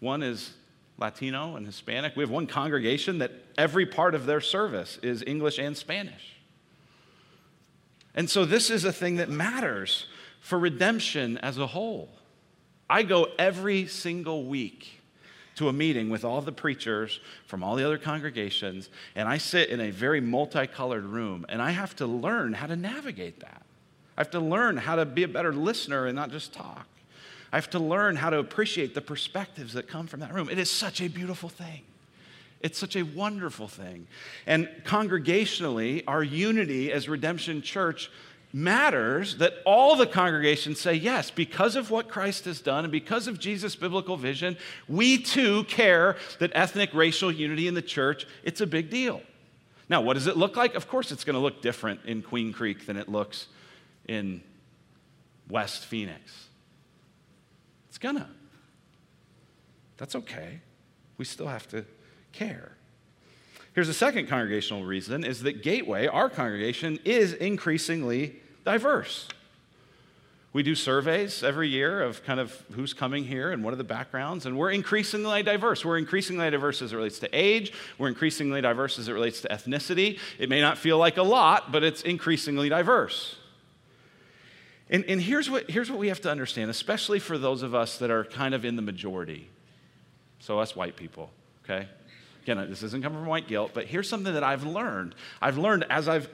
[0.01, 0.55] One is
[0.99, 2.17] Latino and Hispanic.
[2.17, 6.37] We have one congregation that every part of their service is English and Spanish.
[8.15, 10.07] And so this is a thing that matters
[10.41, 12.09] for redemption as a whole.
[12.91, 15.01] I go every single week
[15.57, 19.69] to a meeting with all the preachers from all the other congregations, and I sit
[19.69, 23.63] in a very multicolored room, and I have to learn how to navigate that.
[24.17, 26.87] I have to learn how to be a better listener and not just talk.
[27.53, 30.49] I have to learn how to appreciate the perspectives that come from that room.
[30.51, 31.83] It is such a beautiful thing.
[32.61, 34.07] It's such a wonderful thing.
[34.47, 38.11] And congregationally, our unity as Redemption Church
[38.53, 43.29] matters that all the congregations say, yes, because of what Christ has done and because
[43.29, 44.57] of Jesus' biblical vision,
[44.89, 49.23] we too care that ethnic racial unity in the church, it's a big deal.
[49.89, 50.75] Now, what does it look like?
[50.75, 53.47] Of course, it's going to look different in Queen Creek than it looks
[54.07, 54.43] in
[55.49, 56.48] West Phoenix.
[57.99, 58.29] It's gonna.
[59.97, 60.61] That's okay.
[61.17, 61.85] We still have to
[62.31, 62.77] care.
[63.75, 69.27] Here's a second congregational reason is that Gateway, our congregation, is increasingly diverse.
[70.53, 73.83] We do surveys every year of kind of who's coming here and what are the
[73.83, 75.85] backgrounds, and we're increasingly diverse.
[75.85, 79.49] We're increasingly diverse as it relates to age, we're increasingly diverse as it relates to
[79.49, 80.21] ethnicity.
[80.39, 83.35] It may not feel like a lot, but it's increasingly diverse.
[84.91, 87.99] And, and here's, what, here's what we have to understand, especially for those of us
[87.99, 89.51] that are kind of in the majority.
[90.41, 91.31] So, us white people,
[91.65, 91.89] okay?
[92.43, 95.15] Again, this isn't coming from white guilt, but here's something that I've learned.
[95.43, 96.31] I've learned as I've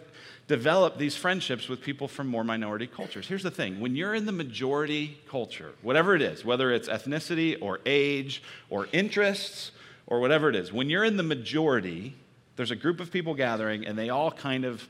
[0.46, 3.26] developed these friendships with people from more minority cultures.
[3.26, 7.56] Here's the thing when you're in the majority culture, whatever it is, whether it's ethnicity
[7.60, 9.72] or age or interests
[10.06, 12.14] or whatever it is, when you're in the majority,
[12.56, 14.86] there's a group of people gathering and they all kind of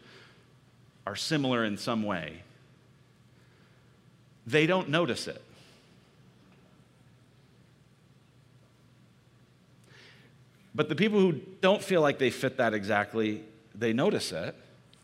[1.06, 2.42] are similar in some way
[4.46, 5.42] they don't notice it.
[10.74, 14.56] But the people who don't feel like they fit that exactly, they notice it.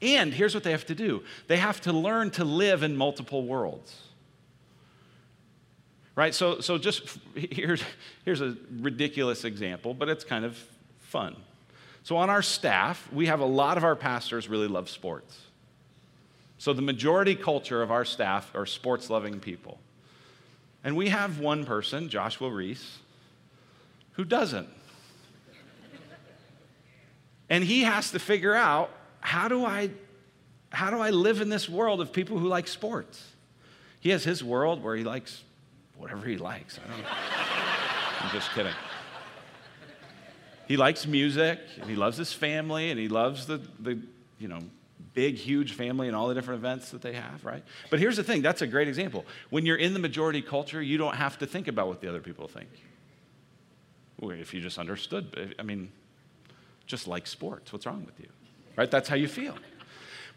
[0.02, 3.44] And here's what they have to do they have to learn to live in multiple
[3.44, 3.96] worlds.
[6.16, 6.34] Right?
[6.34, 7.82] So, so just here's,
[8.24, 10.58] here's a ridiculous example, but it's kind of
[10.98, 11.36] fun.
[12.02, 15.38] So, on our staff, we have a lot of our pastors really love sports.
[16.60, 19.78] So the majority culture of our staff are sports loving people.
[20.84, 22.98] And we have one person, Joshua Reese,
[24.12, 24.68] who doesn't.
[27.48, 28.90] and he has to figure out
[29.20, 29.88] how do I
[30.68, 33.26] how do I live in this world of people who like sports?
[33.98, 35.42] He has his world where he likes
[35.96, 36.78] whatever he likes.
[36.78, 37.08] I don't know.
[38.20, 38.74] I'm just kidding.
[40.68, 43.98] He likes music, and he loves his family, and he loves the, the
[44.38, 44.60] you know,
[45.14, 47.64] big, huge family and all the different events that they have, right?
[47.90, 49.24] But here's the thing that's a great example.
[49.50, 52.20] When you're in the majority culture, you don't have to think about what the other
[52.20, 52.68] people think.
[54.22, 55.90] If you just understood, I mean,
[56.86, 58.28] just like sports, what's wrong with you?
[58.76, 58.90] Right?
[58.90, 59.56] That's how you feel.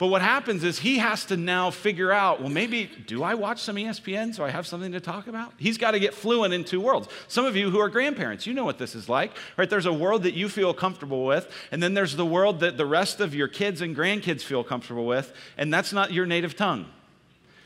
[0.03, 3.61] But what happens is he has to now figure out well, maybe do I watch
[3.61, 5.53] some ESPN so I have something to talk about?
[5.55, 7.07] He's got to get fluent in two worlds.
[7.29, 9.69] Some of you who are grandparents, you know what this is like, right?
[9.69, 12.85] There's a world that you feel comfortable with, and then there's the world that the
[12.85, 16.85] rest of your kids and grandkids feel comfortable with, and that's not your native tongue.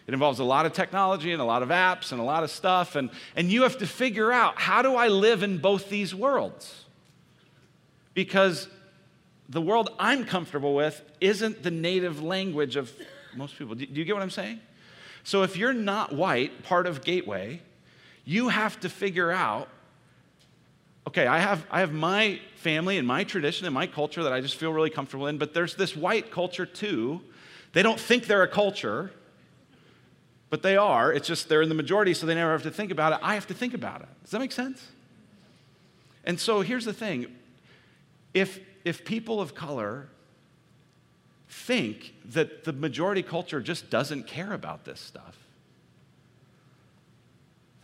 [0.06, 2.52] It involves a lot of technology and a lot of apps and a lot of
[2.52, 6.14] stuff, and, and you have to figure out how do I live in both these
[6.14, 6.86] worlds?
[8.14, 8.68] Because
[9.50, 12.92] the world I'm comfortable with isn't the native language of
[13.36, 13.76] most people.
[13.76, 14.60] Do you get what I'm saying?
[15.24, 17.62] So if you're not white, part of Gateway,
[18.26, 19.70] you have to figure out
[21.08, 24.42] okay, I have, I have my family and my tradition and my culture that I
[24.42, 27.22] just feel really comfortable in, but there's this white culture too.
[27.72, 29.12] They don't think they're a culture,
[30.50, 31.14] but they are.
[31.14, 33.20] It's just they're in the majority, so they never have to think about it.
[33.22, 34.10] I have to think about it.
[34.24, 34.86] Does that make sense?
[36.26, 37.28] And so here's the thing
[38.34, 40.08] if if people of color
[41.50, 45.38] think that the majority culture just doesn't care about this stuff,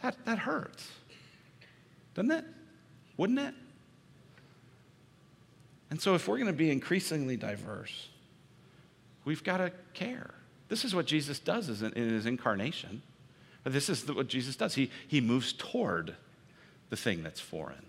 [0.02, 0.90] that, that hurts.
[2.14, 2.46] Doesn't it?
[3.18, 3.54] Wouldn't it?
[5.90, 8.10] And so, if we're going to be increasingly diverse,
[9.26, 10.34] we've got to care.
[10.70, 13.02] This is what Jesus does in his incarnation.
[13.64, 14.76] This is what Jesus does.
[14.76, 16.16] He, he moves toward
[16.90, 17.86] the thing that's foreign.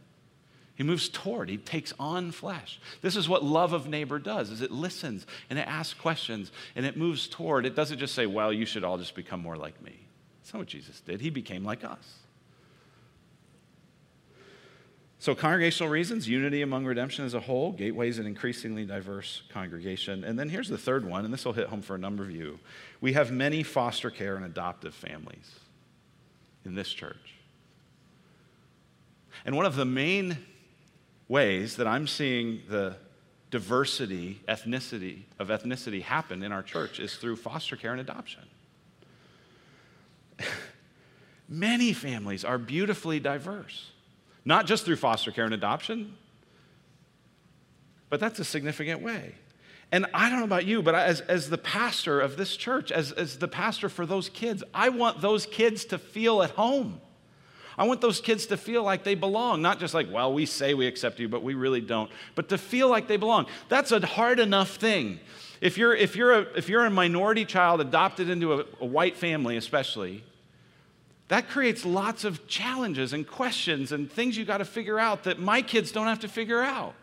[0.77, 2.81] He moves toward, he takes on flesh.
[3.01, 6.85] This is what love of neighbor does, is it listens and it asks questions and
[6.85, 7.65] it moves toward.
[7.65, 9.95] It doesn't just say, well, you should all just become more like me.
[10.41, 11.21] That's not what Jesus did.
[11.21, 12.19] He became like us.
[15.21, 20.23] So, congregational reasons, unity among redemption as a whole, Gateway's an increasingly diverse congregation.
[20.23, 22.31] And then here's the third one, and this will hit home for a number of
[22.31, 22.59] you.
[23.01, 25.51] We have many foster care and adoptive families
[26.67, 27.37] in this church.
[29.47, 30.37] And one of the main
[31.29, 32.97] ways that I'm seeing the
[33.51, 38.43] diversity, ethnicity of ethnicity happen in our church is through foster care and adoption.
[41.49, 43.93] Many families are beautifully diverse,
[44.45, 46.17] not just through foster care and adoption,
[48.11, 49.35] but that's a significant way.
[49.93, 53.13] And I don't know about you, but as, as the pastor of this church, as,
[53.13, 57.01] as the pastor for those kids, I want those kids to feel at home.
[57.77, 60.75] I want those kids to feel like they belong, not just like, well, we say
[60.75, 63.47] we accept you, but we really don't, but to feel like they belong.
[63.69, 65.21] That's a hard enough thing.
[65.61, 69.17] If you're, if you're, a, if you're a minority child adopted into a, a white
[69.17, 70.23] family, especially,
[71.29, 75.39] that creates lots of challenges and questions and things you got to figure out that
[75.39, 76.95] my kids don't have to figure out.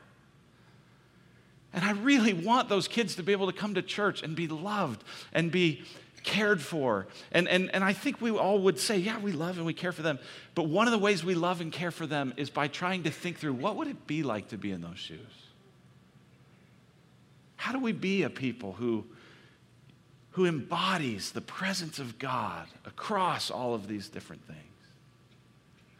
[1.74, 4.48] And I really want those kids to be able to come to church and be
[4.48, 5.04] loved
[5.34, 5.84] and be
[6.24, 7.08] cared for.
[7.32, 9.92] And, and, and I think we all would say, yeah, we love and we care
[9.92, 10.20] for them.
[10.56, 13.12] But one of the ways we love and care for them is by trying to
[13.12, 15.20] think through what would it be like to be in those shoes?
[17.56, 19.06] How do we be a people who,
[20.32, 24.60] who embodies the presence of God across all of these different things?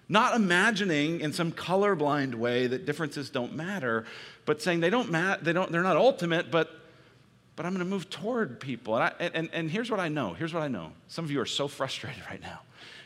[0.10, 4.06] Not imagining in some colorblind way that differences don't matter,
[4.46, 6.81] but saying they don't matter, they don't, they're not ultimate, but
[7.56, 8.96] but I'm going to move toward people.
[8.96, 10.34] And, I, and, and here's what I know.
[10.34, 10.92] Here's what I know.
[11.08, 12.62] Some of you are so frustrated right now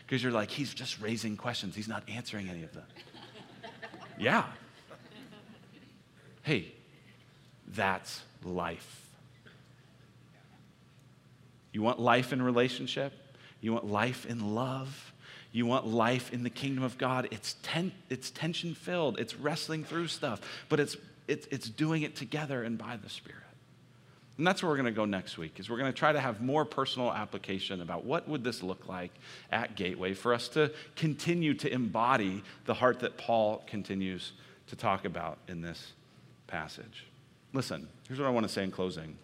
[0.05, 1.75] because you're like, he's just raising questions.
[1.75, 2.85] He's not answering any of them.
[4.19, 4.45] yeah.
[6.43, 6.71] Hey,
[7.67, 9.01] that's life.
[11.71, 13.13] You want life in relationship?
[13.61, 15.13] You want life in love?
[15.51, 17.27] You want life in the kingdom of God?
[17.31, 22.15] It's, ten, it's tension filled, it's wrestling through stuff, but it's, it's, it's doing it
[22.15, 23.44] together and by the Spirit.
[24.37, 26.19] And that's where we're going to go next week is we're going to try to
[26.19, 29.11] have more personal application about what would this look like
[29.49, 34.33] at Gateway for us to continue to embody the heart that Paul continues
[34.67, 35.93] to talk about in this
[36.47, 37.05] passage.
[37.53, 39.17] Listen, here's what I want to say in closing.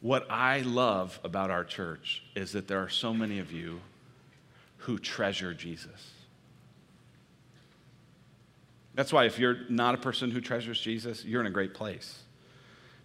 [0.00, 3.80] What I love about our church is that there are so many of you
[4.78, 6.12] who treasure Jesus.
[8.94, 12.20] That's why if you're not a person who treasures Jesus, you're in a great place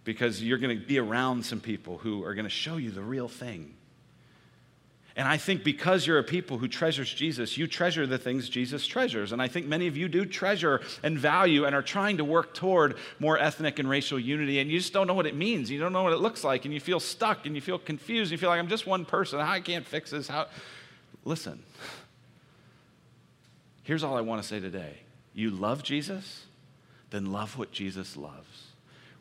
[0.06, 3.02] because you're going to be around some people who are going to show you the
[3.02, 3.74] real thing.
[5.16, 8.86] And I think because you're a people who treasures Jesus, you treasure the things Jesus
[8.86, 9.32] treasures.
[9.32, 12.54] And I think many of you do treasure and value and are trying to work
[12.54, 14.60] toward more ethnic and racial unity.
[14.60, 15.70] And you just don't know what it means.
[15.70, 16.66] You don't know what it looks like.
[16.66, 18.30] And you feel stuck and you feel confused.
[18.30, 19.40] You feel like I'm just one person.
[19.40, 20.28] I can't fix this.
[20.28, 20.46] How?
[21.24, 21.62] Listen,
[23.82, 24.98] here's all I want to say today.
[25.34, 26.44] You love Jesus,
[27.10, 28.68] then love what Jesus loves,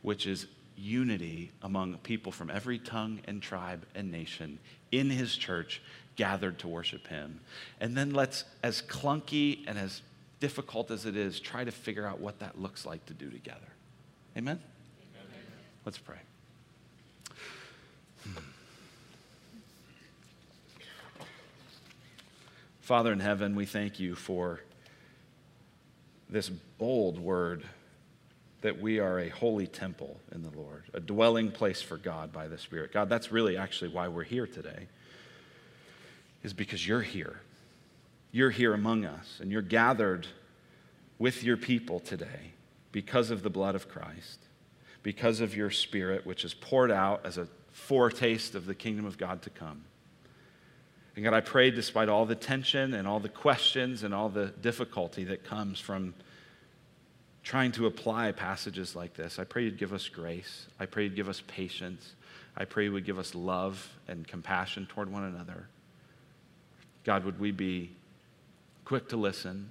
[0.02, 0.46] which is
[0.78, 4.60] unity among people from every tongue and tribe and nation
[4.92, 5.82] in his church
[6.16, 7.40] gathered to worship him.
[7.80, 10.02] And then let's, as clunky and as
[10.40, 13.60] difficult as it is, try to figure out what that looks like to do together.
[14.38, 14.60] Amen?
[15.14, 15.28] Amen.
[15.86, 16.18] Let's pray.
[18.24, 18.40] Hmm.
[22.82, 24.62] Father in heaven, we thank you for
[26.30, 27.64] this bold word
[28.66, 32.48] that we are a holy temple in the Lord, a dwelling place for God by
[32.48, 32.92] the Spirit.
[32.92, 34.88] God, that's really actually why we're here today,
[36.42, 37.42] is because you're here.
[38.32, 40.26] You're here among us, and you're gathered
[41.20, 42.54] with your people today
[42.92, 44.40] because of the blood of Christ,
[45.04, 49.20] because of your Spirit, which is poured out as a foretaste of the kingdom of
[49.20, 49.84] God to come.
[51.16, 54.48] And God, I pray, despite all the tension and all the questions and all the
[54.48, 56.16] difficulty that comes from
[57.46, 59.38] trying to apply passages like this.
[59.38, 60.66] I pray you'd give us grace.
[60.80, 62.14] I pray you'd give us patience.
[62.58, 65.68] I pray you would give us love and compassion toward one another.
[67.04, 67.92] God, would we be
[68.84, 69.70] quick to listen,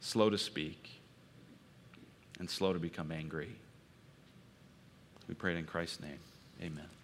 [0.00, 0.88] slow to speak,
[2.38, 3.54] and slow to become angry?
[5.28, 6.18] We pray it in Christ's name.
[6.62, 6.97] Amen.